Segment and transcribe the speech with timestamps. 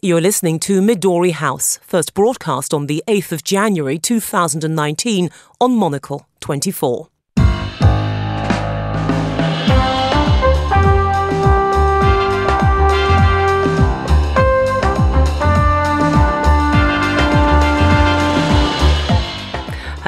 [0.00, 5.28] You're listening to Midori House, first broadcast on the 8th of January 2019
[5.60, 7.08] on Monocle 24.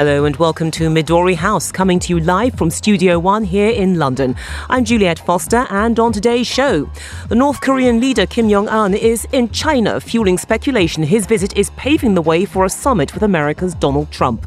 [0.00, 3.98] Hello and welcome to Midori House, coming to you live from Studio One here in
[3.98, 4.34] London.
[4.70, 6.90] I'm Juliet Foster, and on today's show,
[7.28, 11.68] the North Korean leader Kim Jong un is in China, fueling speculation his visit is
[11.76, 14.46] paving the way for a summit with America's Donald Trump.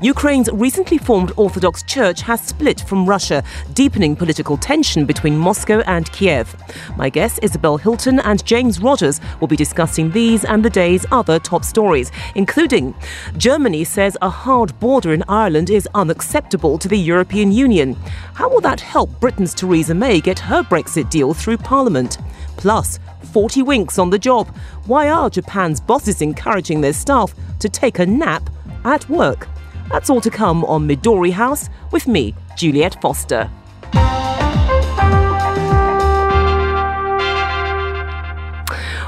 [0.00, 6.10] Ukraine's recently formed Orthodox Church has split from Russia, deepening political tension between Moscow and
[6.12, 6.54] Kiev.
[6.96, 11.38] My guests, Isabel Hilton and James Rogers, will be discussing these and the day's other
[11.38, 12.94] top stories, including
[13.36, 17.94] Germany says a hard border in Ireland is unacceptable to the European Union.
[18.34, 22.18] How will that help Britain's Theresa May get her Brexit deal through Parliament?
[22.56, 22.98] Plus,
[23.32, 24.54] 40 winks on the job.
[24.86, 28.48] Why are Japan's bosses encouraging their staff to take a nap
[28.84, 29.48] at work?
[29.90, 33.50] That's all to come on Midori House with me, Juliet Foster.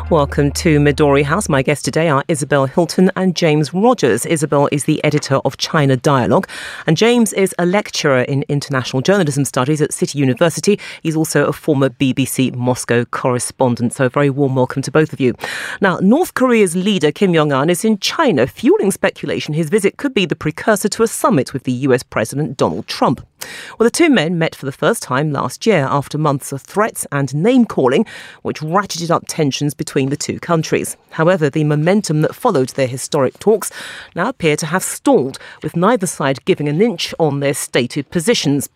[0.08, 1.48] Welcome to Midori House.
[1.48, 4.24] My guests today are Isabel Hilton and James Rogers.
[4.24, 6.48] Isabel is the editor of China Dialogue,
[6.86, 10.78] and James is a lecturer in international journalism studies at City University.
[11.02, 13.94] He's also a former BBC Moscow correspondent.
[13.94, 15.34] So, a very warm welcome to both of you.
[15.80, 20.14] Now, North Korea's leader Kim Jong un is in China, fueling speculation his visit could
[20.14, 23.26] be the precursor to a summit with the US President Donald Trump.
[23.78, 27.06] Well, the two men met for the first time last year after months of threats
[27.12, 28.06] and name calling,
[28.42, 30.96] which ratcheted up tensions between the two countries.
[31.10, 33.70] However, the momentum that followed their historic talks
[34.14, 38.68] now appear to have stalled, with neither side giving an inch on their stated positions.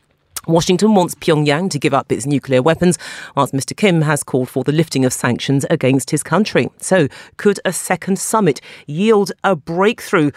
[0.47, 2.99] Washington wants Pyongyang to give up its nuclear weapons,
[3.37, 3.77] whilst Mr.
[3.77, 6.71] Kim has called for the lifting of sanctions against his country.
[6.79, 10.31] So, could a second summit yield a breakthrough?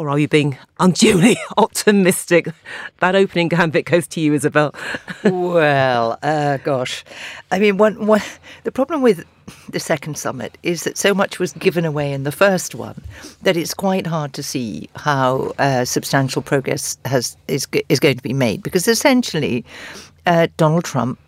[0.00, 2.48] Or are you being unduly optimistic?
[3.00, 4.74] That opening gambit goes to you, Isabel.
[5.24, 7.04] well, uh, gosh.
[7.50, 8.22] I mean, one, one,
[8.64, 9.26] the problem with
[9.68, 13.02] the second summit is that so much was given away in the first one
[13.42, 18.22] that it's quite hard to see how uh, substantial progress has is, is going to
[18.22, 19.66] be made because essentially
[20.24, 21.18] uh, Donald Trump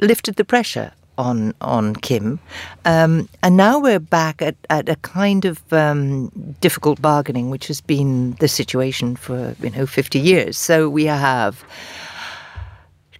[0.00, 2.38] lifted the pressure on on Kim,
[2.84, 6.28] um, and now we're back at, at a kind of um,
[6.60, 10.56] difficult bargaining, which has been the situation for you know fifty years.
[10.56, 11.64] So we have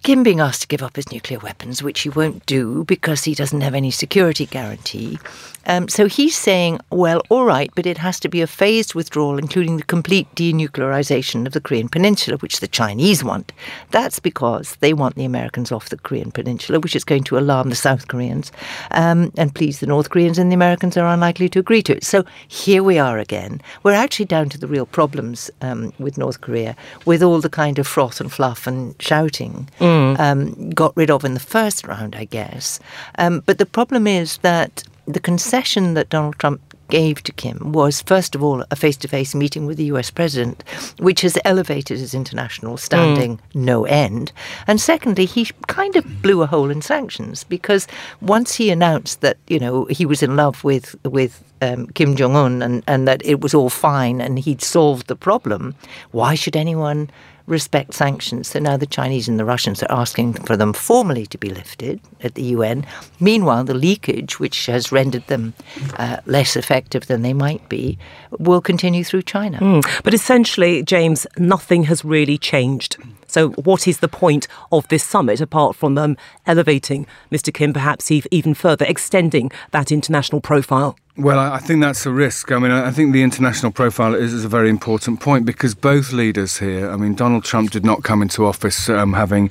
[0.05, 3.35] Kim being asked to give up his nuclear weapons, which he won't do because he
[3.35, 5.19] doesn't have any security guarantee.
[5.67, 9.39] Um, so he's saying, well, all right, but it has to be a phased withdrawal,
[9.39, 13.51] including the complete denuclearization of the Korean Peninsula, which the Chinese want.
[13.93, 17.71] That's because they want the Americans off the Korean Peninsula, which is going to alarm
[17.71, 18.53] the South Koreans
[18.91, 22.05] um, and please the North Koreans, and the Americans are unlikely to agree to it.
[22.05, 23.63] So here we are again.
[23.85, 26.77] We're actually down to the real problems um, with North Korea,
[27.07, 29.94] with all the kind of froth and fluff and shouting mm.
[30.19, 32.81] Um, got rid of in the first round, I guess.
[33.19, 38.03] Um, but the problem is that the concession that Donald Trump gave to Kim was,
[38.03, 40.63] first of all, a face to face meeting with the US president,
[40.99, 43.41] which has elevated his international standing mm.
[43.55, 44.33] no end.
[44.67, 47.87] And secondly, he kind of blew a hole in sanctions because
[48.21, 52.37] once he announced that, you know, he was in love with, with um, Kim Jong
[52.37, 55.75] un and, and that it was all fine and he'd solved the problem,
[56.13, 57.11] why should anyone
[57.47, 58.49] respect sanctions.
[58.49, 62.01] So now the Chinese and the Russians are asking for them formally to be lifted
[62.23, 62.87] at the UN.
[63.21, 65.55] Meanwhile, the leakage, which has rendered them
[65.99, 67.99] uh, less effective than they might be,
[68.31, 69.59] will continue through China.
[69.59, 70.03] Mm.
[70.03, 72.97] But essentially, James, nothing has really changed.
[73.35, 77.53] So, what is the point of this summit apart from um, elevating Mr.
[77.53, 80.97] Kim, perhaps even further extending that international profile?
[81.17, 82.53] Well, I think that's a risk.
[82.53, 86.13] I mean, I think the international profile is, is, a very important point because both
[86.13, 89.51] leaders here, I mean, Donald Trump did not come into office um, having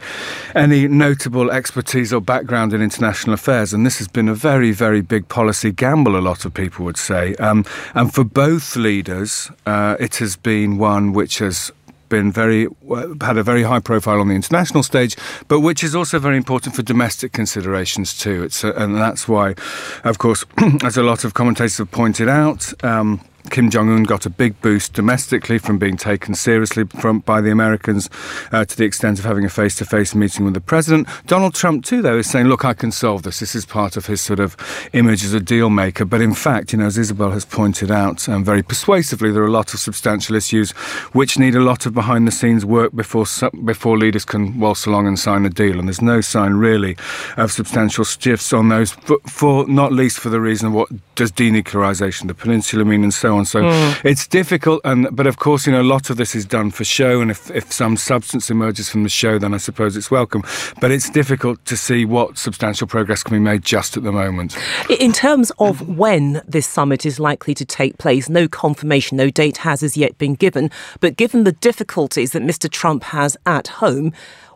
[0.56, 3.74] any notable expertise or background in international affairs.
[3.74, 6.98] And this has been a very, very big policy gamble, a lot of people would
[6.98, 7.36] say.
[7.36, 11.72] Um, and for both leaders, uh, it has been one which has
[12.14, 12.68] been very
[13.22, 15.16] had a very high profile on the international stage,
[15.48, 18.44] but which is also very important for domestic considerations too.
[18.44, 19.56] It's a, and that's why,
[20.04, 20.46] of course,
[20.84, 22.62] as a lot of commentators have pointed out.
[22.84, 27.42] Um, Kim Jong Un got a big boost domestically from being taken seriously from by
[27.42, 28.10] the Americans
[28.52, 31.08] uh, to the extent of having a face-to-face meeting with the president.
[31.28, 33.40] Donald Trump too, though, is saying, "Look, I can solve this.
[33.40, 34.56] This is part of his sort of
[34.94, 38.28] image as a deal maker." But in fact, you know, as Isabel has pointed out
[38.28, 40.72] um, very persuasively, there are a lot of substantial issues
[41.12, 43.26] which need a lot of behind-the-scenes work before
[43.64, 45.80] before leaders can waltz along and sign a deal.
[45.80, 46.98] And there's no sign really
[47.38, 51.32] of substantial shifts on those, for, for not least for the reason of what does
[51.32, 53.46] denuclearization the peninsula mean, and so on.
[53.46, 54.06] So mm.
[54.06, 56.84] it's difficult, and but of course, you know, a lot of this is done for
[56.84, 60.44] show, and if, if some substance emerges from the show, then I suppose it's welcome.
[60.80, 64.58] But it's difficult to see what substantial progress can be made just at the moment.
[64.90, 69.58] In terms of when this summit is likely to take place, no confirmation, no date
[69.58, 70.72] has as yet been given.
[71.00, 72.70] But given the difficulties that Mr.
[72.70, 74.14] Trump has at home,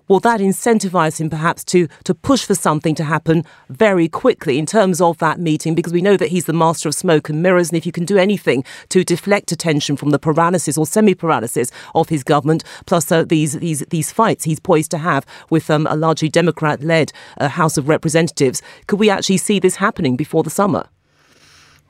[0.08, 4.66] will that incentivize him perhaps to to push for something to happen very quickly in
[4.66, 5.76] terms of that meeting?
[5.76, 8.06] Because we know that he's the master of smoke and mirrors, and if you can
[8.06, 13.24] do anything to deflect attention from the paralysis or semi-paralysis of his government, plus uh,
[13.24, 17.78] these these these fights he's poised to have with um, a largely Democrat-led uh, House
[17.78, 20.88] of Representatives, could we actually see this happening before the summer?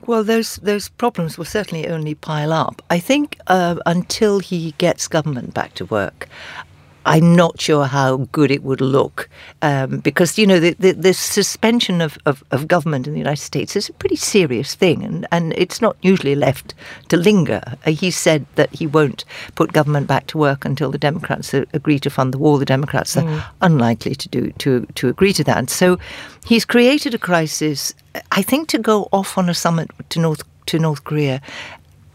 [0.06, 2.82] Well, those those problems will certainly only pile up.
[2.88, 6.28] I think uh, until he gets government back to work,
[7.08, 9.28] I'm not sure how good it would look
[9.62, 13.42] um, because, you know, the, the, the suspension of, of, of, government in the United
[13.42, 16.74] States is a pretty serious thing and, and it's not usually left
[17.08, 17.62] to linger.
[17.86, 19.24] Uh, he said that he won't
[19.54, 22.58] put government back to work until the Democrats agree to fund the wall.
[22.58, 23.44] The Democrats are mm.
[23.62, 25.70] unlikely to, do, to, to agree to that.
[25.70, 25.98] So
[26.44, 27.94] he's created a crisis,
[28.32, 31.40] I think, to go off on a summit to North to North Korea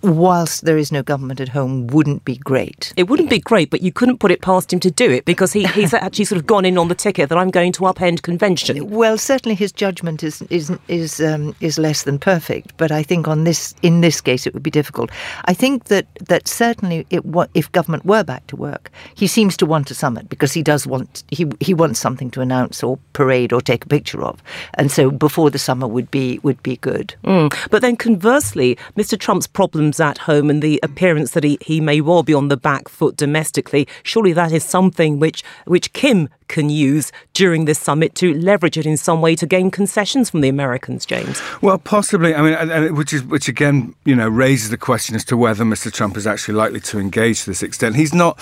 [0.04, 2.94] whilst there is no government at home, wouldn't be great.
[2.98, 5.54] It wouldn't be great, but you couldn't put it past him to do it because
[5.54, 8.22] he, he's actually sort of gone in on the ticket that I'm going to upend
[8.22, 8.90] convention.
[8.90, 13.28] Well, certainly his judgment is is is um, is less than perfect, but I think
[13.28, 15.10] on this in this case it would be difficult.
[15.46, 17.24] I think that that certainly it,
[17.54, 20.86] if government were back to work, he seems to want a summit because he does
[20.86, 24.92] want he he wants something to announce or parade or take a picture of, and
[24.92, 27.16] so before the summer would be would be good.
[27.24, 27.56] Mm.
[27.72, 29.18] But then conversely, Mr.
[29.18, 32.58] Trump's problem at home and the appearance that he, he may well be on the
[32.58, 38.16] back foot domestically, surely that is something which, which Kim can use during this summit
[38.16, 41.42] to leverage it in some way to gain concessions from the Americans, James?
[41.62, 42.36] Well, possibly.
[42.36, 45.92] I mean, which is which again, you know, raises the question as to whether Mr.
[45.92, 47.96] Trump is actually likely to engage to this extent.
[47.96, 48.40] He's not.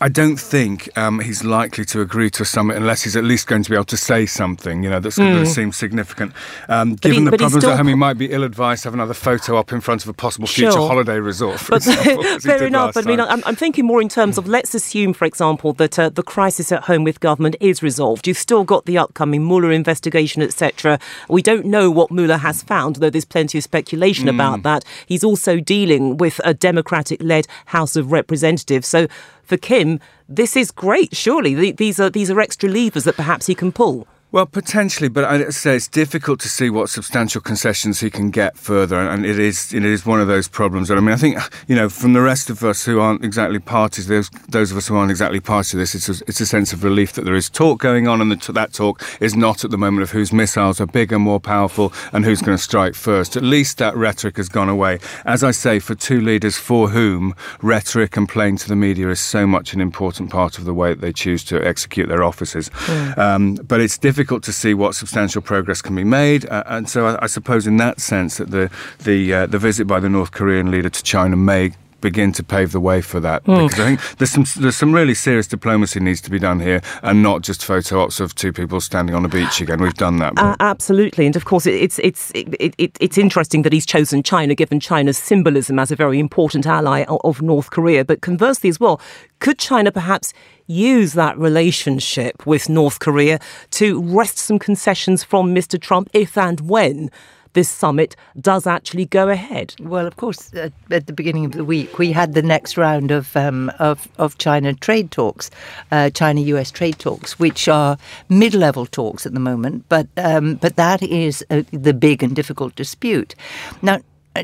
[0.00, 3.46] I don't think um, he's likely to agree to a summit unless he's at least
[3.46, 5.32] going to be able to say something, you know, that's mm.
[5.32, 6.32] going to seem significant.
[6.68, 9.56] Um, given he, the problems at home, he might be ill-advised to have another photo
[9.56, 10.88] up in front of a possible future sure.
[10.88, 11.60] holiday resort.
[11.68, 12.94] but example, fair enough.
[12.94, 15.98] But I mean, I'm, I'm, thinking more in terms of let's assume, for example, that
[15.98, 18.26] uh, the crisis at home with government is resolved.
[18.26, 20.98] You've still got the upcoming Mueller investigation, etc.
[21.28, 24.34] We don't know what Mueller has found, though there's plenty of speculation mm.
[24.34, 24.84] about that.
[25.06, 28.86] He's also dealing with a Democratic-led House of Representatives.
[28.86, 29.06] So
[29.42, 31.16] for Kim, this is great.
[31.16, 34.06] Surely these are these are extra levers that perhaps he can pull.
[34.32, 38.56] Well, potentially, but I say it's difficult to see what substantial concessions he can get
[38.56, 40.88] further, and it is it is one of those problems.
[40.88, 41.36] And I mean, I think
[41.66, 44.86] you know, from the rest of us who aren't exactly parties, those those of us
[44.86, 47.34] who aren't exactly parties to this, it's a, it's a sense of relief that there
[47.34, 50.32] is talk going on, and that that talk is not at the moment of whose
[50.32, 53.36] missiles are bigger, more powerful, and who's going to strike first.
[53.36, 55.00] At least that rhetoric has gone away.
[55.24, 59.20] As I say, for two leaders for whom rhetoric and playing to the media is
[59.20, 62.70] so much an important part of the way that they choose to execute their offices.
[62.70, 63.18] Mm.
[63.18, 66.46] Um, but it's difficult difficult to see what substantial progress can be made.
[66.50, 68.70] Uh, and so I, I, suppose in that sense that the
[69.04, 71.72] the uh, the visit by the North Korean leader to China may
[72.02, 73.42] begin to pave the way for that.
[73.44, 73.68] Mm.
[73.68, 76.82] Because I think there's some there's some really serious diplomacy needs to be done here,
[77.02, 79.80] and not just photo ops of two people standing on a beach again.
[79.80, 80.34] We've done that.
[80.36, 84.54] Uh, absolutely, and of course it's it's it, it, it's interesting that he's chosen China,
[84.54, 88.04] given China's symbolism as a very important ally of North Korea.
[88.04, 89.00] But conversely as well,
[89.38, 90.34] could China perhaps
[90.70, 93.40] use that relationship with North Korea
[93.72, 95.80] to wrest some concessions from Mr.
[95.80, 97.10] Trump if and when?
[97.52, 99.74] this summit does actually go ahead?
[99.80, 103.10] Well, of course, uh, at the beginning of the week, we had the next round
[103.10, 105.50] of um, of, of China trade talks,
[105.90, 106.70] uh, China-U.S.
[106.70, 107.98] trade talks, which are
[108.28, 112.74] mid-level talks at the moment, but um, but that is uh, the big and difficult
[112.76, 113.34] dispute.
[113.82, 113.98] Now,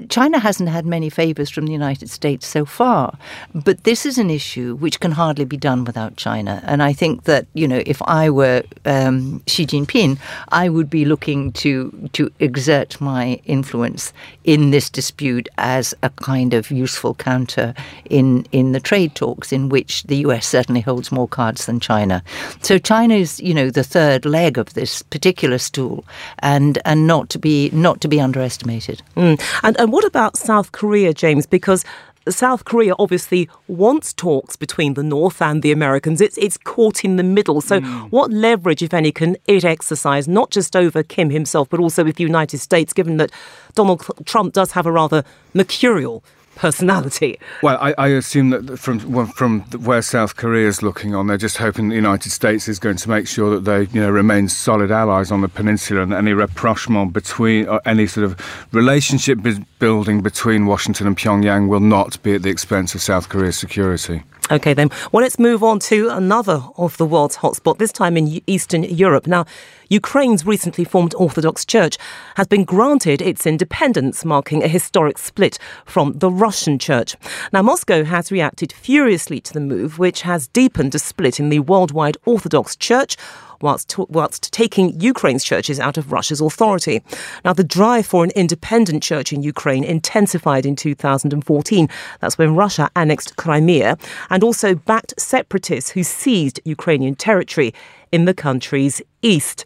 [0.09, 3.17] China hasn't had many favors from the United States so far,
[3.55, 6.63] but this is an issue which can hardly be done without China.
[6.65, 11.05] And I think that you know, if I were um, Xi Jinping, I would be
[11.05, 14.13] looking to to exert my influence
[14.45, 17.75] in this dispute as a kind of useful counter
[18.11, 20.47] in in the trade talks, in which the U.S.
[20.47, 22.23] certainly holds more cards than China.
[22.63, 26.05] So China is you know the third leg of this particular stool,
[26.41, 29.03] and and not to be not to be underestimated.
[29.17, 29.41] Mm.
[29.63, 31.47] And And what about South Korea, James?
[31.47, 31.85] Because
[32.29, 36.21] South Korea obviously wants talks between the North and the Americans.
[36.21, 37.61] It's it's caught in the middle.
[37.61, 38.11] So, mm.
[38.11, 42.17] what leverage, if any, can it exercise not just over Kim himself, but also with
[42.17, 43.31] the United States, given that
[43.77, 45.23] Donald Trump does have a rather
[45.55, 46.25] mercurial
[46.57, 47.39] personality.
[47.63, 48.99] Well, I, I, assume that from
[49.29, 52.97] from where South Korea is looking on, they're just hoping the United States is going
[52.97, 56.33] to make sure that they you know remain solid allies on the peninsula, and any
[56.33, 59.39] rapprochement between or any sort of relationship
[59.79, 64.23] building between Washington and Pyongyang will not be at the expense of South Korea's security.
[64.49, 64.91] Okay, then.
[65.11, 69.27] Well, let's move on to another of the world's hotspot, this time in Eastern Europe.
[69.27, 69.45] Now,
[69.89, 71.99] Ukraine's recently formed Orthodox Church
[72.37, 77.17] has been granted its independence, marking a historic split from the Russian Church.
[77.53, 81.61] Now, Moscow has reacted furiously to the move, which has deepened a split in the
[81.61, 83.17] worldwide Orthodox Church
[83.61, 87.03] whilst, whilst taking Ukraine's churches out of Russia's authority.
[87.45, 91.89] Now, the drive for an independent church in Ukraine intensified in 2014.
[92.21, 93.99] That's when Russia annexed Crimea
[94.31, 97.75] and also backed separatists who seized Ukrainian territory
[98.13, 99.65] in the country's east.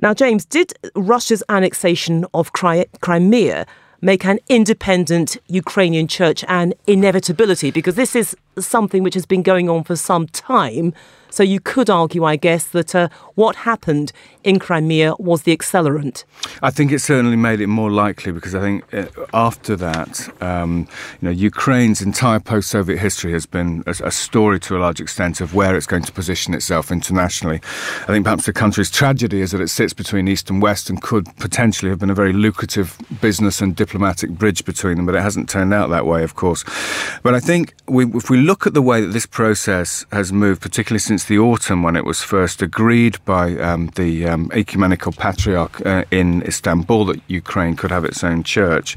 [0.00, 3.66] Now, James, did Russia's annexation of Crimea
[4.00, 7.72] make an independent Ukrainian church an inevitability?
[7.72, 10.94] Because this is something which has been going on for some time.
[11.30, 14.12] So you could argue, I guess, that uh, what happened
[14.44, 16.24] in Crimea was the accelerant.
[16.62, 20.88] I think it certainly made it more likely because I think uh, after that, um,
[21.20, 25.40] you know, Ukraine's entire post-Soviet history has been a, a, story to a large extent
[25.40, 27.60] of where it's going to position itself internationally.
[28.02, 31.00] I think perhaps the country's tragedy is that it sits between East and West and
[31.00, 35.22] could potentially have been a very lucrative business and diplomatic bridge between them, but it
[35.22, 36.64] hasn't turned out that way, of course.
[37.22, 40.62] But I think we, if we look at the way that this process has moved,
[40.62, 45.84] particularly since the autumn when it was first agreed by um, the um, ecumenical patriarch
[45.84, 48.96] uh, in Istanbul that Ukraine could have its own church,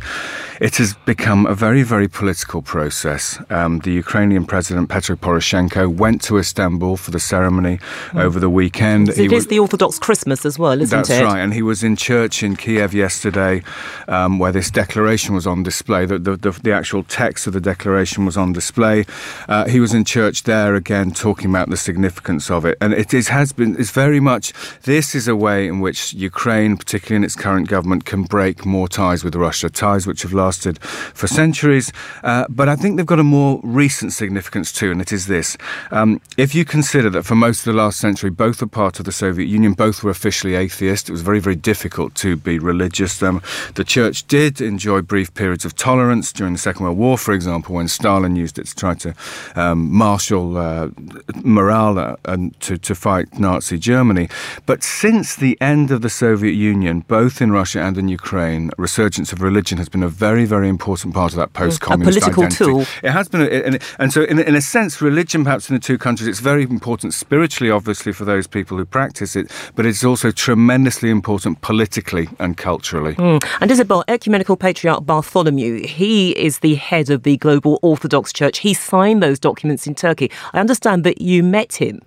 [0.61, 3.23] it has become a very, very political process.
[3.49, 7.79] Um, the Ukrainian president Petro Poroshenko went to Istanbul for the ceremony
[8.11, 8.21] mm.
[8.21, 9.09] over the weekend.
[9.09, 11.13] It is the Orthodox Christmas as well, isn't that's it?
[11.13, 13.63] That's right, and he was in church in Kiev yesterday,
[14.07, 16.05] um, where this declaration was on display.
[16.05, 19.03] The, the, the, the, actual text of the declaration was on display.
[19.47, 23.13] Uh, he was in church there again, talking about the significance of it, and it
[23.13, 23.75] is, has been.
[23.79, 24.53] It's very much.
[24.83, 28.87] This is a way in which Ukraine, particularly in its current government, can break more
[28.87, 31.91] ties with Russia, ties which have lasted for centuries.
[32.23, 35.57] Uh, but I think they've got a more recent significance too, and it is this:
[35.91, 39.05] um, if you consider that for most of the last century, both were part of
[39.05, 41.09] the Soviet Union, both were officially atheist.
[41.09, 43.21] It was very, very difficult to be religious.
[43.21, 43.41] Um,
[43.75, 47.75] the church did enjoy brief periods of tolerance during the Second World War, for example,
[47.75, 49.13] when Stalin used it to try to
[49.55, 50.89] um, marshal uh,
[51.43, 54.29] morale uh, and to, to fight Nazi Germany.
[54.65, 59.33] But since the end of the Soviet Union, both in Russia and in Ukraine, resurgence
[59.33, 62.65] of religion has been a very, very important part of that post-communist a political identity.
[62.65, 62.81] tool.
[63.03, 65.79] It has been, a, and, and so in, in a sense, religion perhaps in the
[65.79, 70.03] two countries, it's very important spiritually, obviously, for those people who practice it, but it's
[70.03, 73.15] also tremendously important politically and culturally.
[73.15, 73.43] Mm.
[73.59, 78.59] And Isabel, Ecumenical Patriarch Bartholomew, he is the head of the Global Orthodox Church.
[78.59, 80.31] He signed those documents in Turkey.
[80.53, 82.01] I understand that you met him.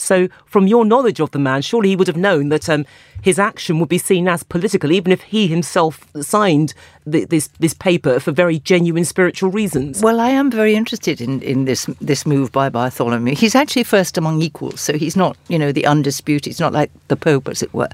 [0.00, 2.86] So, from your knowledge of the man, surely he would have known that um,
[3.20, 6.72] his action would be seen as political, even if he himself signed
[7.04, 10.02] this this paper for very genuine spiritual reasons.
[10.02, 13.34] Well, I am very interested in, in this this move by Bartholomew.
[13.34, 16.46] He's actually first among equals, so he's not you know the undisputed.
[16.46, 17.90] He's not like the Pope, as it were.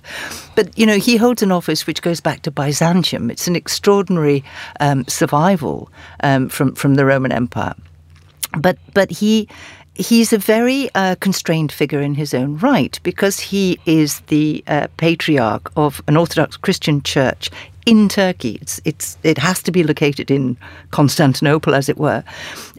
[0.55, 3.31] But you know he holds an office which goes back to Byzantium.
[3.31, 4.45] It's an extraordinary
[4.79, 5.91] um, survival
[6.23, 7.75] um, from from the Roman Empire
[8.57, 9.49] but but he
[9.95, 14.87] he's a very uh, constrained figure in his own right because he is the uh,
[14.97, 17.51] patriarch of an Orthodox Christian church
[17.87, 18.59] in Turkey.
[18.61, 20.57] It's, it's, it has to be located in
[20.91, 22.25] Constantinople, as it were.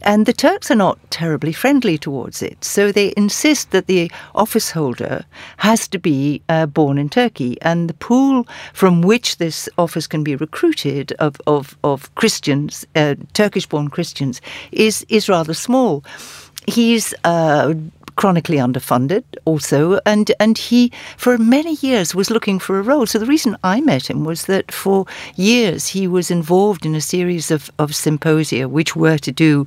[0.04, 2.64] And the Turks are not terribly friendly towards it.
[2.64, 5.26] So they insist that the office holder
[5.58, 7.60] has to be uh, born in Turkey.
[7.62, 13.16] And the pool from which this office can be recruited of, of, of Christians, uh,
[13.34, 16.04] Turkish born Christians, is, is rather small
[16.68, 17.74] he's uh,
[18.18, 23.06] chronically underfunded also and and he for many years was looking for a role.
[23.06, 25.06] So the reason I met him was that for
[25.36, 29.66] years he was involved in a series of, of symposia which were to do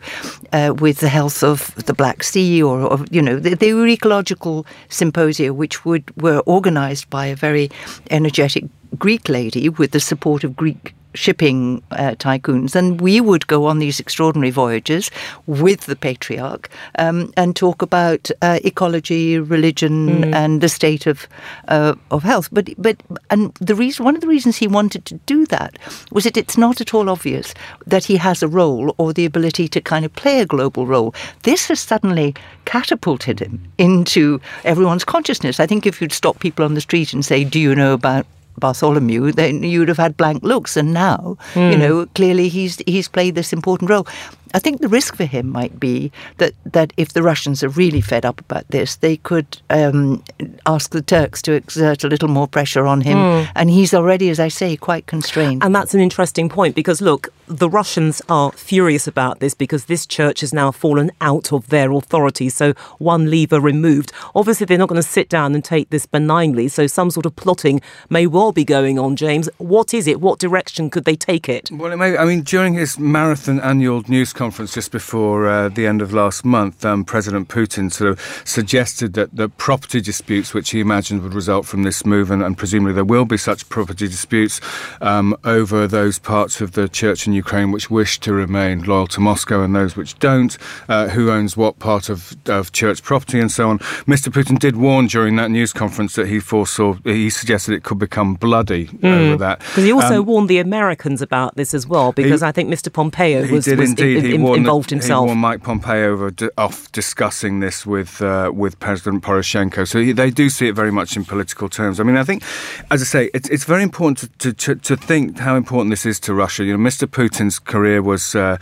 [0.52, 3.86] uh, with the health of the Black Sea or, or you know they, they, were
[3.86, 7.70] ecological symposia which would were organized by a very
[8.10, 8.64] energetic
[8.98, 13.78] Greek lady with the support of Greek shipping uh, tycoons, and we would go on
[13.78, 15.10] these extraordinary voyages
[15.46, 16.68] with the patriarch
[16.98, 20.34] um, and talk about uh, ecology, religion, mm.
[20.34, 21.26] and the state of
[21.68, 22.48] uh, of health.
[22.52, 25.78] But but and the reason one of the reasons he wanted to do that
[26.12, 27.54] was that it's not at all obvious
[27.86, 31.14] that he has a role or the ability to kind of play a global role.
[31.42, 35.58] This has suddenly catapulted him into everyone's consciousness.
[35.58, 38.26] I think if you'd stop people on the street and say, "Do you know about
[38.58, 40.76] Bartholomew, then you'd have had blank looks.
[40.76, 41.70] And now, mm.
[41.70, 41.80] you hmm.
[41.80, 44.06] know, clearly he's he's played this important role.
[44.52, 48.00] I think the risk for him might be that, that if the Russians are really
[48.00, 50.22] fed up about this, they could um,
[50.66, 53.16] ask the Turks to exert a little more pressure on him.
[53.16, 53.48] Mm.
[53.54, 55.62] And he's already, as I say, quite constrained.
[55.62, 60.06] And that's an interesting point because, look, the Russians are furious about this because this
[60.06, 62.48] church has now fallen out of their authority.
[62.48, 64.12] So one lever removed.
[64.34, 66.68] Obviously, they're not going to sit down and take this benignly.
[66.68, 69.48] So some sort of plotting may well be going on, James.
[69.58, 70.20] What is it?
[70.20, 71.70] What direction could they take it?
[71.72, 75.86] Well, it may, I mean, during his marathon annual news conference just before uh, the
[75.86, 80.70] end of last month, um, President Putin sort of suggested that the property disputes, which
[80.70, 84.08] he imagined would result from this move, and, and presumably there will be such property
[84.08, 84.58] disputes
[85.02, 89.20] um, over those parts of the church in Ukraine which wish to remain loyal to
[89.20, 90.56] Moscow and those which don't,
[90.88, 93.78] uh, who owns what part of, of church property and so on.
[94.08, 94.32] Mr.
[94.32, 98.36] Putin did warn during that news conference that he foresaw, he suggested it could become
[98.36, 99.04] bloody mm.
[99.04, 99.58] over that.
[99.58, 102.70] Because he also um, warned the Americans about this as well, because he, I think
[102.70, 102.90] Mr.
[102.90, 103.94] Pompeo was, was
[104.34, 105.28] in, in, involved himself.
[105.28, 109.86] He Mike Pompeo over off discussing this with uh, with President Poroshenko.
[109.86, 112.00] So he, they do see it very much in political terms.
[112.00, 112.42] I mean, I think,
[112.90, 116.20] as I say, it's it's very important to to, to think how important this is
[116.20, 116.64] to Russia.
[116.64, 117.06] You know, Mr.
[117.06, 118.34] Putin's career was.
[118.34, 118.58] Uh,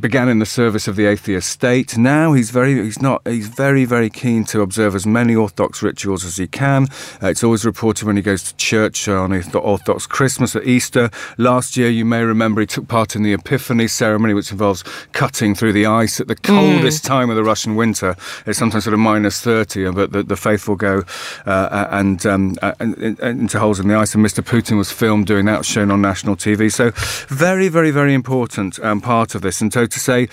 [0.00, 1.96] began in the service of the atheist state.
[1.96, 6.24] Now he's very he's not he's very very keen to observe as many Orthodox rituals
[6.24, 6.88] as he can.
[7.22, 11.10] Uh, it's always reported when he goes to church on Orthodox Christmas or Easter.
[11.38, 15.54] Last year, you may remember he took part in the Epiphany ceremony, which involves cutting
[15.54, 17.08] through the ice at the coldest mm.
[17.08, 18.16] time of the Russian winter.
[18.46, 21.04] It's sometimes sort of minus thirty, but the, the faithful go
[21.46, 24.14] uh, and, um, uh, and, and into holes in the ice.
[24.14, 24.42] And Mr.
[24.42, 26.72] Putin was filmed doing that, shown on national TV.
[26.72, 26.90] So
[27.28, 29.59] very very very important um, part of this.
[29.60, 30.26] And so to say,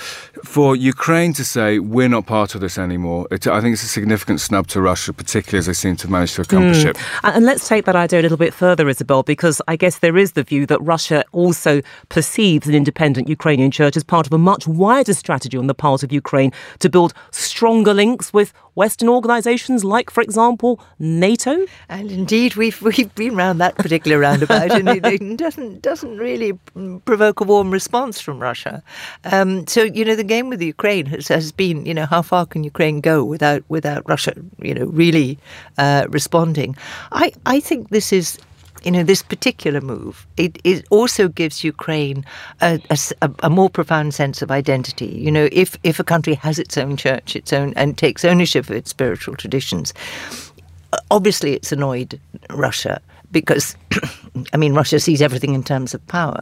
[0.44, 3.88] for Ukraine to say we're not part of this anymore, it, I think it's a
[3.88, 6.90] significant snub to Russia, particularly as they seem to manage to accomplish mm.
[6.90, 6.98] it.
[7.24, 10.34] And let's take that idea a little bit further, Isabel, because I guess there is
[10.34, 14.68] the view that Russia also perceives an independent Ukrainian church as part of a much
[14.68, 20.12] wider strategy on the part of Ukraine to build stronger links with Western organisations like,
[20.12, 21.66] for example, NATO?
[21.90, 26.54] And indeed, we've we've been around that particular roundabout, and it, it, doesn't doesn't really
[27.06, 28.84] provoke a warm response from Russia.
[29.24, 32.46] Um, so you know, the game with Ukraine has, has been, you know, how far
[32.46, 35.38] can Ukraine go without without Russia, you know, really
[35.78, 36.76] uh, responding?
[37.12, 38.40] I I think this is
[38.84, 42.24] you know, this particular move, it, it also gives Ukraine
[42.62, 42.80] a,
[43.22, 45.08] a, a, more profound sense of identity.
[45.08, 48.70] You know, if, if a country has its own church, its own, and takes ownership
[48.70, 49.94] of its spiritual traditions,
[51.12, 52.20] obviously it's annoyed
[52.52, 53.02] Russia
[53.32, 53.76] because,
[54.54, 56.42] I mean, Russia sees everything in terms of power.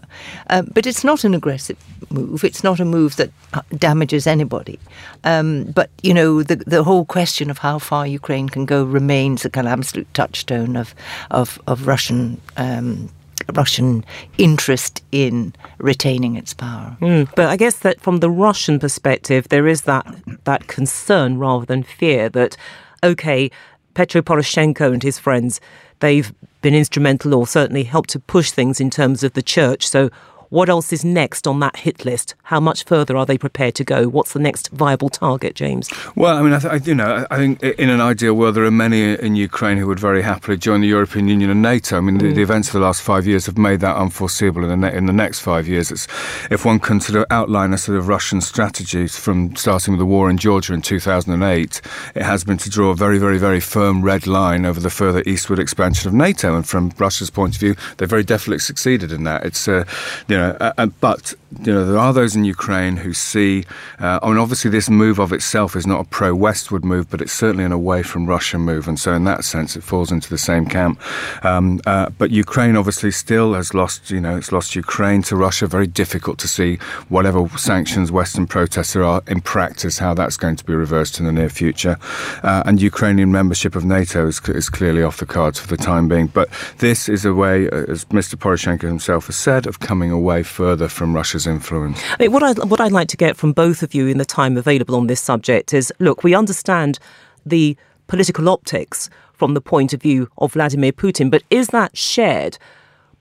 [0.50, 1.78] Uh, but it's not an aggressive
[2.10, 2.44] move.
[2.44, 4.80] It's not a move that uh, damages anybody.
[5.24, 9.46] Um, but, you know, the, the whole question of how far Ukraine can go remains
[9.46, 10.96] a kind of absolute touchstone of,
[11.32, 12.42] of, of Russian.
[12.58, 13.10] Um,
[13.54, 14.04] Russian
[14.38, 16.98] interest in retaining its power.
[17.02, 20.06] Mm, but I guess that from the Russian perspective, there is that
[20.46, 22.58] that concern rather than fear that,
[23.04, 23.52] okay,
[23.94, 25.62] Petro Poroshenko and his friends,
[26.00, 29.88] they've been instrumental or certainly helped to push things in terms of the church.
[29.88, 30.10] So
[30.56, 32.34] what else is next on that hit list?
[32.44, 34.08] How much further are they prepared to go?
[34.08, 35.90] What's the next viable target, James?
[36.16, 38.72] Well, I mean, I, th- you know, I think in an ideal world there are
[38.72, 41.98] many in Ukraine who would very happily join the European Union and NATO.
[41.98, 42.22] I mean, mm.
[42.22, 44.64] the, the, events of the last five years have made that unforeseeable.
[44.64, 46.08] In the, ne- in the next five years, it's,
[46.50, 50.06] if one can sort of outline a sort of Russian strategy from starting with the
[50.06, 51.82] war in Georgia in 2008,
[52.16, 55.22] it has been to draw a very, very, very firm red line over the further
[55.26, 56.56] eastward expansion of NATO.
[56.56, 59.46] And from Russia's point of view, they very definitely succeeded in that.
[59.46, 59.84] It's, uh,
[60.30, 63.66] you know, uh, uh, but you know there are those in Ukraine who see.
[64.00, 67.34] Uh, I mean, obviously, this move of itself is not a pro-westward move, but it's
[67.34, 70.38] certainly an away from Russia move, and so in that sense, it falls into the
[70.38, 71.02] same camp.
[71.44, 74.12] Um, uh, but Ukraine obviously still has lost.
[74.12, 75.68] You know, it's lost Ukraine to Russia.
[75.68, 76.78] Very difficult to see
[77.10, 81.32] whatever sanctions Western protests are in practice how that's going to be reversed in the
[81.32, 81.98] near future.
[82.44, 86.08] Uh, and Ukrainian membership of NATO is, is clearly off the cards for the time
[86.08, 86.28] being.
[86.28, 88.36] But this is a way, as Mr.
[88.36, 92.02] Poroshenko himself has said, of coming away further from Russia's influence.
[92.12, 94.26] I mean, what, I, what I'd like to get from both of you in the
[94.26, 97.00] time available on this subject is look, we understand
[97.46, 97.78] the
[98.08, 102.58] political optics from the point of view of Vladimir Putin, but is that shared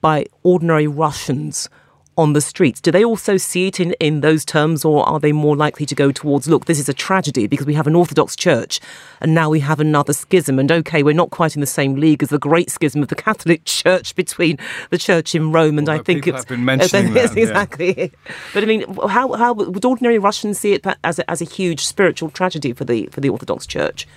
[0.01, 1.69] by ordinary Russians
[2.17, 2.81] on the streets?
[2.81, 5.95] Do they also see it in, in those terms, or are they more likely to
[5.95, 8.79] go towards, look, this is a tragedy because we have an Orthodox Church
[9.21, 10.59] and now we have another schism?
[10.59, 13.15] And okay, we're not quite in the same league as the great schism of the
[13.27, 14.57] Catholic Church between
[14.89, 16.37] the Church in Rome and Although I think it's.
[16.37, 17.43] have been mentioning yes, that, yeah.
[17.43, 18.11] exactly.
[18.53, 21.85] But I mean, how, how would ordinary Russians see it as a, as a huge
[21.85, 24.07] spiritual tragedy for the, for the Orthodox Church?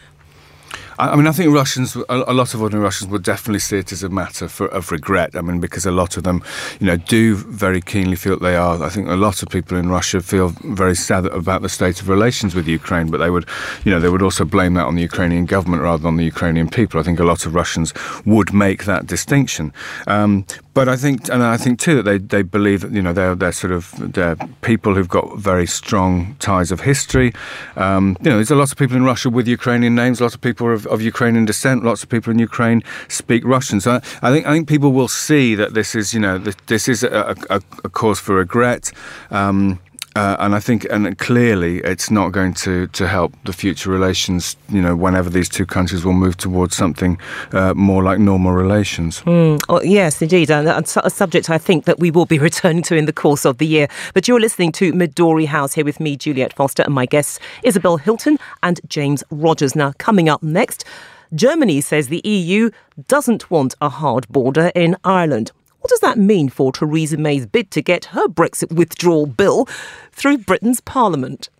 [0.98, 3.78] I I mean, I think Russians, a a lot of ordinary Russians would definitely see
[3.78, 5.34] it as a matter for, of regret.
[5.34, 6.42] I mean, because a lot of them,
[6.80, 8.82] you know, do very keenly feel that they are.
[8.82, 12.08] I think a lot of people in Russia feel very sad about the state of
[12.08, 13.46] relations with Ukraine, but they would,
[13.84, 16.68] you know, they would also blame that on the Ukrainian government rather than the Ukrainian
[16.68, 17.00] people.
[17.00, 17.92] I think a lot of Russians
[18.24, 19.72] would make that distinction.
[20.06, 20.44] Um,
[20.78, 23.34] but I think, and I think too that they, they believe that you know they're
[23.34, 27.32] they're sort of they're people who've got very strong ties of history.
[27.74, 30.20] Um, you know, there's a lot of people in Russia with Ukrainian names.
[30.20, 31.82] Lots of people of, of Ukrainian descent.
[31.82, 33.80] Lots of people in Ukraine speak Russian.
[33.80, 36.54] So I, I think I think people will see that this is you know this,
[36.66, 38.92] this is a, a, a cause for regret.
[39.32, 39.80] Um,
[40.18, 44.56] uh, and I think, and clearly, it's not going to, to help the future relations.
[44.68, 47.20] You know, whenever these two countries will move towards something
[47.52, 49.22] uh, more like normal relations.
[49.26, 50.50] Oh, yes, indeed.
[50.50, 53.44] And that's a subject I think that we will be returning to in the course
[53.44, 53.86] of the year.
[54.12, 57.96] But you're listening to Midori House here with me, Juliet Foster, and my guests, Isabel
[57.96, 59.76] Hilton and James Rogers.
[59.76, 60.84] Now, coming up next,
[61.32, 62.70] Germany says the EU
[63.06, 65.52] doesn't want a hard border in Ireland.
[65.80, 69.66] What does that mean for Theresa May's bid to get her Brexit withdrawal bill
[70.10, 71.50] through Britain's Parliament?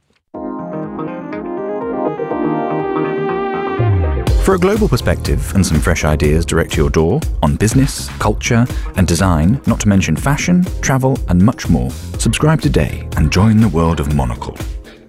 [4.42, 8.66] For a global perspective and some fresh ideas direct to your door on business, culture,
[8.96, 13.68] and design, not to mention fashion, travel, and much more, subscribe today and join the
[13.68, 14.56] world of Monocle.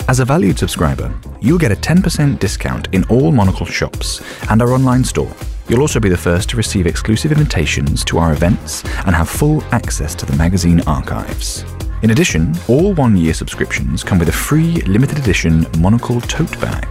[0.07, 4.73] As a valued subscriber, you'll get a 10% discount in all Monocle shops and our
[4.73, 5.33] online store.
[5.69, 9.63] You'll also be the first to receive exclusive invitations to our events and have full
[9.65, 11.63] access to the magazine archives.
[12.01, 16.87] In addition, all one year subscriptions come with a free limited edition Monocle tote bag.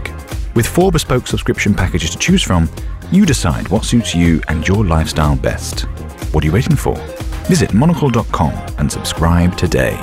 [0.55, 2.69] With four bespoke subscription packages to choose from,
[3.11, 5.81] you decide what suits you and your lifestyle best.
[6.31, 6.95] What are you waiting for?
[7.47, 9.97] Visit monocle.com and subscribe today.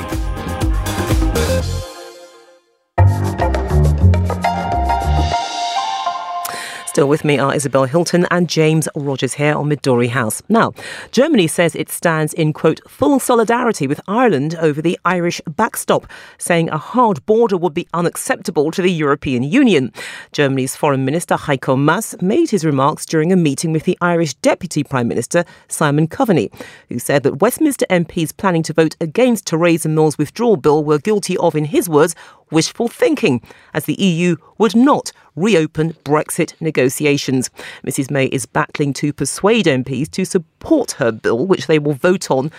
[6.96, 10.42] Still with me are Isabel Hilton and James Rogers here on Midori House.
[10.48, 10.72] Now,
[11.12, 16.06] Germany says it stands in, quote, full solidarity with Ireland over the Irish backstop,
[16.38, 19.92] saying a hard border would be unacceptable to the European Union.
[20.32, 24.82] Germany's Foreign Minister Heiko Maas made his remarks during a meeting with the Irish Deputy
[24.82, 26.50] Prime Minister Simon Coveney,
[26.88, 31.36] who said that Westminster MPs planning to vote against Theresa May's withdrawal bill were guilty
[31.36, 32.14] of, in his words,
[32.50, 33.42] wishful thinking,
[33.74, 37.50] as the EU would not reopen Brexit negotiations.
[37.86, 42.30] Mrs May is battling to persuade MPs to support her bill, which they will vote
[42.30, 42.50] on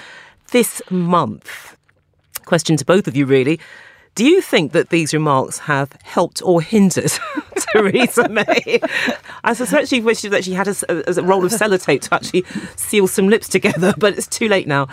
[0.51, 1.75] this month.
[2.45, 3.59] Question to both of you, really.
[4.15, 7.11] Do you think that these remarks have helped or hindered
[7.73, 8.79] Theresa May?
[9.43, 12.45] I suspect she wished that she had a, a, a roll of sellotape to actually
[12.75, 14.87] seal some lips together, but it's too late now.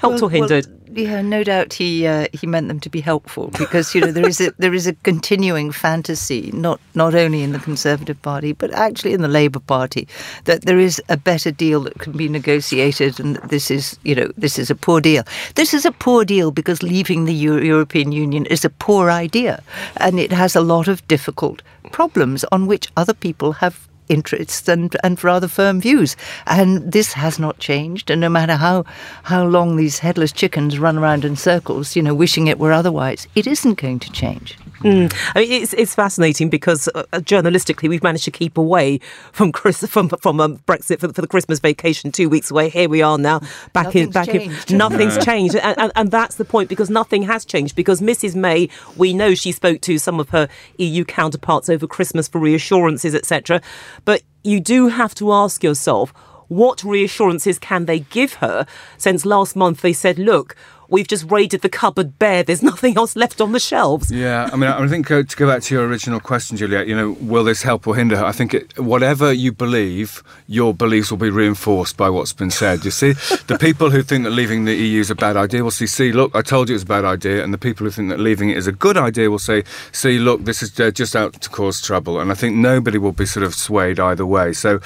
[0.00, 0.66] Helped or hindered?
[0.66, 4.12] Well, yeah, no doubt he uh, he meant them to be helpful because you know
[4.12, 8.52] there is a there is a continuing fantasy not not only in the Conservative Party
[8.52, 10.08] but actually in the Labour Party
[10.44, 14.14] that there is a better deal that can be negotiated and that this is you
[14.14, 15.22] know this is a poor deal.
[15.54, 19.62] This is a poor deal because leaving the Euro- European Union is a poor idea
[19.98, 21.62] and it has a lot of difficult
[21.96, 26.14] problems on which other people have interests and, and rather firm views.
[26.46, 28.10] And this has not changed.
[28.10, 28.84] And no matter how,
[29.22, 33.26] how long these headless chickens run around in circles, you know, wishing it were otherwise,
[33.34, 34.58] it isn't going to change.
[34.80, 35.14] Mm.
[35.34, 38.98] I mean, it's it's fascinating because uh, journalistically we've managed to keep away
[39.32, 42.68] from Chris, from from um, Brexit for, for, the Christmas vacation two weeks away.
[42.68, 43.40] Here we are now
[43.72, 44.70] back nothing's in back changed.
[44.70, 48.34] in nothing's changed, and, and, and that's the point because nothing has changed because Mrs
[48.34, 53.14] May we know she spoke to some of her EU counterparts over Christmas for reassurances
[53.14, 53.60] etc.
[54.04, 56.12] But you do have to ask yourself
[56.48, 58.66] what reassurances can they give her
[58.98, 60.54] since last month they said look
[60.88, 62.42] we've just raided the cupboard bare.
[62.42, 64.10] There's nothing else left on the shelves.
[64.10, 66.96] Yeah, I mean, I think uh, to go back to your original question, Juliet, you
[66.96, 68.24] know, will this help or hinder her?
[68.24, 72.84] I think it, whatever you believe, your beliefs will be reinforced by what's been said.
[72.84, 73.12] You see,
[73.46, 76.12] the people who think that leaving the EU is a bad idea will see, see,
[76.12, 77.42] look, I told you it was a bad idea.
[77.42, 80.18] And the people who think that leaving it is a good idea will say, see,
[80.18, 82.20] look, this is just out to cause trouble.
[82.20, 84.52] And I think nobody will be sort of swayed either way.
[84.52, 84.80] So,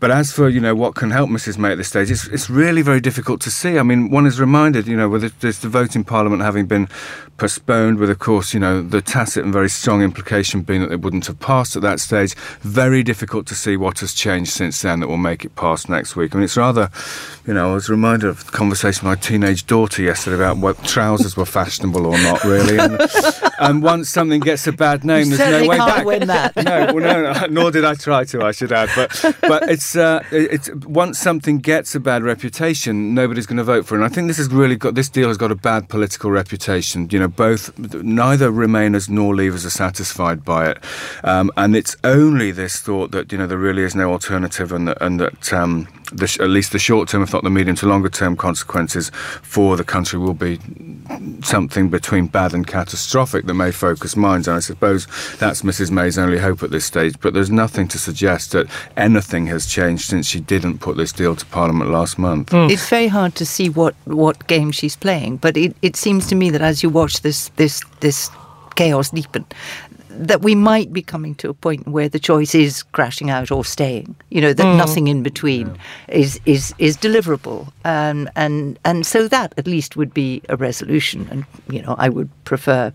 [0.00, 2.50] but as for, you know, what can help Mrs May at this stage, it's, it's
[2.50, 3.78] really very difficult to see.
[3.78, 6.66] I mean, one is reminded, you know, with the, this, the vote in Parliament having
[6.66, 6.88] been
[7.36, 11.00] postponed, with, of course, you know, the tacit and very strong implication being that it
[11.02, 12.34] wouldn't have passed at that stage.
[12.60, 16.16] Very difficult to see what has changed since then that will make it pass next
[16.16, 16.34] week.
[16.34, 16.90] I mean, it's rather,
[17.46, 20.82] you know, I was reminded of the conversation with my teenage daughter yesterday about what
[20.84, 22.78] trousers were fashionable or not, really.
[22.78, 23.00] And,
[23.60, 26.06] and once something gets a bad name, You there's no way can't back.
[26.06, 26.56] win that.
[26.64, 28.42] no, well, no, no, nor did I try to.
[28.42, 33.46] I should add, but but it's uh, it's once something gets a bad reputation, nobody's
[33.46, 33.98] going to vote for it.
[33.98, 37.08] And I think this has really got this deal has got a bad political reputation.
[37.10, 40.82] You know, both neither Remainers nor Leavers are satisfied by it,
[41.24, 44.88] um, and it's only this thought that you know there really is no alternative, and
[44.88, 45.52] that and that.
[45.52, 49.10] Um, the, at least the short term, if not the medium to longer term consequences
[49.42, 50.58] for the country will be
[51.42, 54.48] something between bad and catastrophic that may focus minds.
[54.48, 55.06] And I suppose
[55.38, 55.90] that's Mrs.
[55.90, 57.18] May's only hope at this stage.
[57.20, 61.36] But there's nothing to suggest that anything has changed since she didn't put this deal
[61.36, 62.50] to Parliament last month.
[62.50, 62.68] Hmm.
[62.70, 66.34] It's very hard to see what, what game she's playing, but it, it seems to
[66.34, 68.30] me that as you watch this this this
[68.76, 69.44] chaos deepen,
[70.18, 73.64] that we might be coming to a point where the choice is crashing out or
[73.64, 74.14] staying.
[74.30, 75.76] You know that nothing in between
[76.08, 81.28] is is is deliverable, um, and and so that at least would be a resolution.
[81.30, 82.92] And you know I would prefer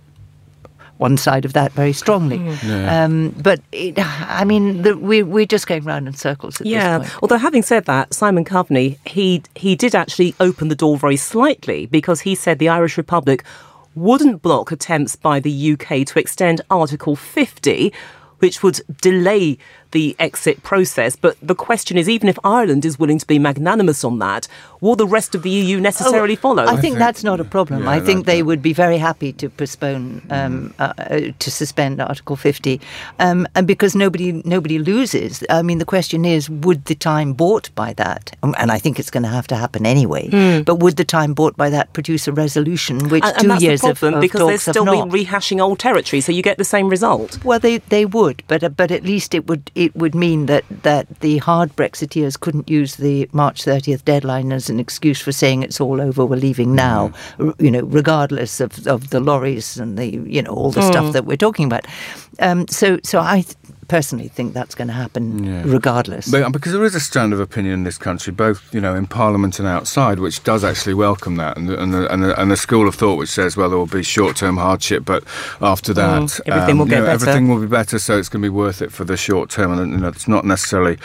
[0.98, 2.38] one side of that very strongly.
[2.72, 7.00] Um, but it, I mean, the, we we're just going round in circles at Yeah.
[7.00, 7.24] this point.
[7.24, 11.88] Although having said that, Simon Coveney, he he did actually open the door very slightly
[11.88, 13.44] because he said the Irish Republic
[13.96, 17.94] wouldn't block attempts by the UK to extend Article 50,
[18.40, 19.58] which would delay
[19.92, 21.16] the exit process.
[21.16, 24.48] But the question is, even if Ireland is willing to be magnanimous on that,
[24.82, 26.64] will the rest of the EU necessarily follow?
[26.64, 27.84] Oh, I think that's not a problem.
[27.84, 31.52] yeah, I think they that- would be very happy to postpone, um, uh, uh, to
[31.52, 32.80] suspend Article 50,
[33.20, 35.44] um, and because nobody nobody loses.
[35.50, 39.00] I mean, the question is, would the time bought by that, um, and I think
[39.00, 40.30] it's going to have to happen anyway,
[40.66, 43.62] but would the time bought by that produce a resolution, which and, and two that's
[43.64, 45.10] years the of, problem of because talks they're still have not?
[45.10, 47.44] rehashing old territory, so you get the same result.
[47.44, 50.64] Well, they, they would, but uh, but at least it would it would mean that,
[50.84, 55.64] that the hard Brexiteers couldn't use the March 30th deadline as an excuse for saying
[55.64, 59.98] it's all over, we're leaving now, r- you know, regardless of, of the lorries and
[59.98, 61.86] the you know all the stuff that we're talking about.
[62.40, 63.44] Um, so so I
[63.92, 65.64] personally think that's going to happen Yeah.
[65.66, 66.32] regardless.
[66.32, 69.06] But, because there is a strand of opinion in this country, both you know in
[69.06, 72.50] Parliament and outside, which does actually welcome that, and the, and the, and the, and
[72.50, 75.22] the school of thought which says, well, there will be short-term hardship, but
[75.74, 77.30] after that, Mm, everything will you get know, better.
[77.30, 79.70] Everything will be better, so it's going to be worth it for the short term,
[79.78, 80.98] and you know, it's not necessarily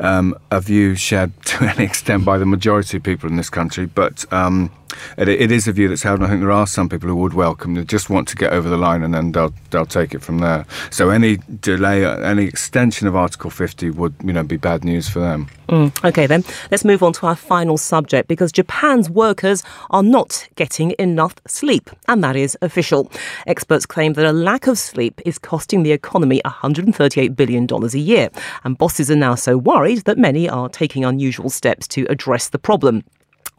[0.00, 3.86] um, a view shared to any extent by the majority of people in this country,
[3.86, 4.16] but.
[4.32, 4.70] Um,
[5.16, 7.16] it, it is a view that's held, and I think there are some people who
[7.16, 7.74] would welcome.
[7.74, 10.38] They just want to get over the line, and then they'll they'll take it from
[10.38, 10.66] there.
[10.90, 15.20] So any delay, any extension of Article 50 would, you know, be bad news for
[15.20, 15.48] them.
[15.68, 20.46] Mm, Okay, then let's move on to our final subject because Japan's workers are not
[20.56, 23.10] getting enough sleep, and that is official.
[23.46, 28.28] Experts claim that a lack of sleep is costing the economy $138 billion a year,
[28.64, 32.58] and bosses are now so worried that many are taking unusual steps to address the
[32.58, 33.04] problem.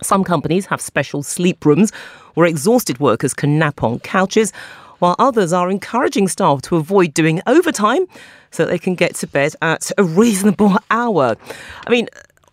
[0.02, 1.92] Some companies have special sleep rooms
[2.34, 4.52] where exhausted workers can nap on couches,
[5.00, 8.06] while others are encouraging staff to avoid doing overtime
[8.52, 11.36] so they can get to bed at a reasonable hour.
[11.86, 12.08] I mean,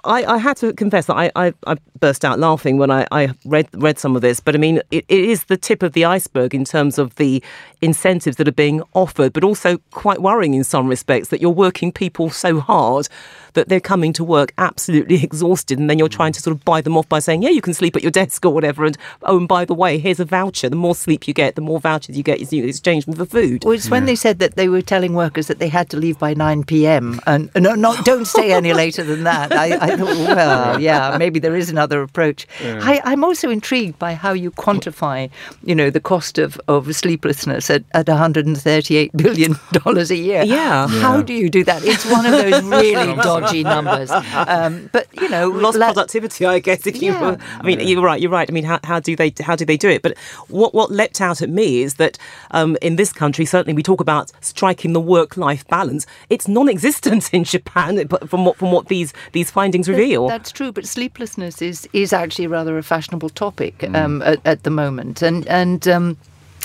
[0.04, 3.34] I, I had to confess that I, I, I burst out laughing when I, I
[3.44, 6.04] read read some of this, but I mean, it, it is the tip of the
[6.04, 7.42] iceberg in terms of the
[7.80, 11.92] incentives that are being offered, but also quite worrying in some respects that you're working
[11.92, 13.08] people so hard
[13.54, 16.80] that they're coming to work absolutely exhausted, and then you're trying to sort of buy
[16.80, 19.38] them off by saying, yeah, you can sleep at your desk or whatever, and oh,
[19.38, 20.68] and by the way, here's a voucher.
[20.68, 22.52] The more sleep you get, the more vouchers you get.
[22.52, 23.64] You exchange them for food.
[23.64, 26.18] Well, it's when they said that they were telling workers that they had to leave
[26.18, 27.20] by 9 p.m.
[27.26, 29.52] and uh, no, not don't stay any later than that.
[29.52, 32.46] I, I thought, well, yeah, maybe there is another approach.
[32.62, 35.30] I, I'm also intrigued by how you quantify,
[35.64, 40.42] you know, the cost of, of sleeplessness at, at 138 billion dollars a year.
[40.44, 40.86] Yeah.
[40.86, 41.84] How do you do that?
[41.84, 44.10] It's one of those really dodgy numbers.
[44.10, 46.86] Um, but you know, lost la- productivity, I guess.
[46.86, 47.20] If you, Yeah.
[47.20, 48.20] were, I mean, you're right.
[48.20, 48.48] You're right.
[48.48, 50.02] I mean, how, how do they how do they do it?
[50.02, 50.16] But
[50.48, 52.18] what what leapt out at me is that
[52.52, 56.06] um, in this country, certainly, we talk about striking the work life balance.
[56.30, 60.28] It's non-existent in Japan, but from what from what these these findings reveal.
[60.28, 64.70] That's true, but sleeplessness is is actually rather a fashionable topic um, at, at the
[64.70, 66.16] moment, and and.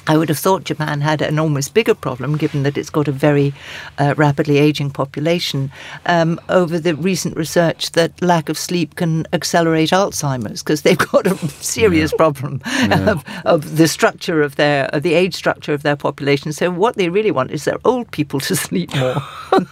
[0.07, 3.11] I would have thought Japan had an almost bigger problem, given that it's got a
[3.11, 3.53] very
[3.97, 5.71] uh, rapidly aging population.
[6.05, 11.27] Um, over the recent research that lack of sleep can accelerate Alzheimer's because they've got
[11.27, 15.95] a serious problem of, of the structure of their of the age structure of their
[15.95, 16.53] population.
[16.53, 19.21] So what they really want is their old people to sleep more.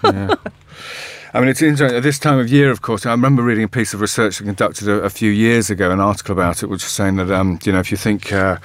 [1.35, 1.97] I mean, it's interesting.
[1.97, 4.87] At this time of year, of course, I remember reading a piece of research conducted
[4.87, 7.73] a, a few years ago, an article about it, which was saying that, um, you
[7.73, 8.57] know, if you think uh,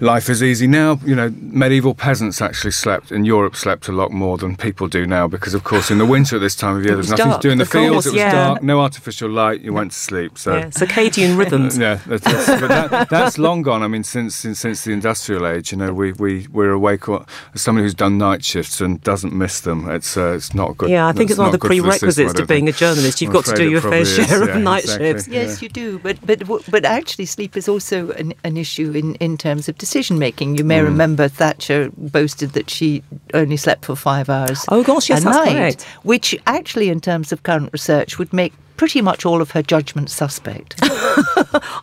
[0.00, 4.10] life is easy now, you know, medieval peasants actually slept in Europe slept a lot
[4.10, 6.84] more than people do now because, of course, in the winter at this time of
[6.86, 7.42] year, there's nothing dark.
[7.42, 8.06] to do in the course, fields.
[8.06, 8.32] it was yeah.
[8.32, 9.60] dark, no artificial light.
[9.60, 10.38] You went to sleep.
[10.38, 10.56] So.
[10.56, 11.78] Yeah, circadian rhythms.
[11.84, 13.82] Yeah, that's, that's, but that, that's long gone.
[13.82, 17.08] I mean, since, since since the industrial age, you know, we we we're awake.
[17.08, 20.78] Or, as somebody who's done night shifts and doesn't miss them, it's uh, it's not
[20.78, 20.88] good.
[20.88, 23.20] Yeah, I think it's one of the system, prerequisites to being a journalist.
[23.20, 25.06] You've I'm got to do your fair is, share of yeah, night exactly.
[25.08, 25.28] shifts.
[25.28, 29.36] Yes, you do, but but but actually, sleep is also an, an issue in, in
[29.36, 30.56] terms of decision making.
[30.58, 30.84] You may Mm.
[30.84, 34.64] remember Thatcher boasted that she only slept for five hours.
[34.68, 35.82] Oh, gosh, yes, a that's night, correct.
[36.02, 40.10] Which actually, in terms of current research, would make pretty much all of her judgment
[40.10, 40.74] suspect.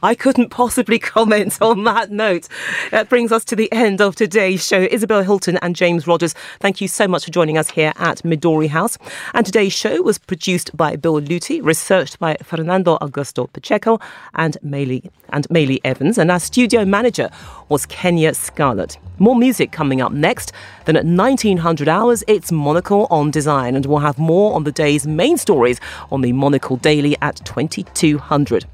[0.04, 2.48] I couldn't possibly comment on that note.
[2.92, 4.82] That brings us to the end of today's show.
[4.82, 8.70] Isabel Hilton and James Rogers, thank you so much for joining us here at Midori
[8.70, 8.98] House.
[9.34, 14.00] And today's show was produced by Bill Luty, researched by Fernando Augusto Pacheco
[14.34, 17.30] and Maylee and Maylee Evans, and our studio manager
[17.70, 18.98] was Kenya Scarlett.
[19.18, 20.52] More music coming up next.
[20.86, 25.06] Then at 1900 hours, it's Monocle on Design, and we'll have more on the day's
[25.08, 25.80] main stories
[26.12, 28.66] on the Monocle Daily at 2200.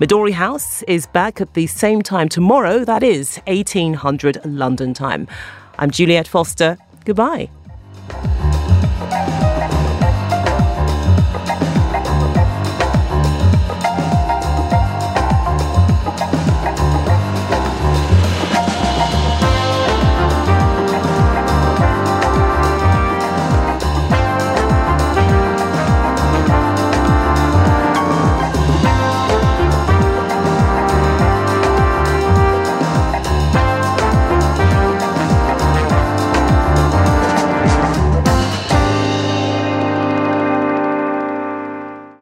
[0.00, 5.26] Midori House is back at the same time tomorrow, that is 1800 London time.
[5.78, 6.78] I'm Juliet Foster.
[7.04, 7.50] Goodbye.